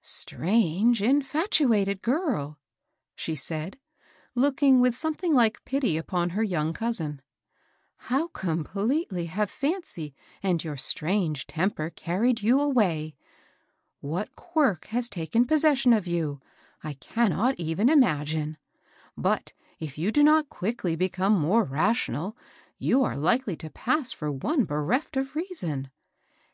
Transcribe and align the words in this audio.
^^ 0.00 0.02
Strange, 0.02 1.02
in&tnated 1.02 2.00
girl 2.00 2.56
I" 2.58 2.64
she 3.16 3.34
said, 3.34 3.78
looking 4.34 4.80
with 4.80 4.94
something 4.96 5.34
like 5.34 5.62
piiy 5.66 5.98
upon 5.98 6.30
her 6.30 6.42
young 6.42 6.72
cous 6.72 7.00
in," 7.02 7.20
how 8.08 8.28
completely 8.28 9.26
have 9.26 9.50
fency 9.52 10.14
and 10.42 10.64
your 10.64 10.78
strange 10.78 11.46
temper 11.46 11.90
carried 11.90 12.40
you 12.40 12.58
away 12.58 13.14
1 14.00 14.10
What 14.12 14.36
quirk 14.36 14.86
has 14.86 15.10
taken 15.10 15.44
possession 15.46 15.92
of 15.92 16.06
you, 16.06 16.40
I 16.82 16.94
cannot 16.94 17.56
even 17.58 17.90
imagine; 17.90 18.56
but, 19.18 19.52
if 19.80 19.98
you 19.98 20.10
do 20.10 20.22
not 20.24 20.48
quickly 20.48 20.96
become 20.96 21.38
more 21.38 21.62
rational, 21.64 22.38
you 22.78 23.04
are 23.04 23.16
hkely 23.16 23.58
to 23.58 23.68
pass 23.68 24.12
for 24.12 24.32
one 24.32 24.64
bereft 24.64 25.18
of 25.18 25.36
reason. 25.36 25.90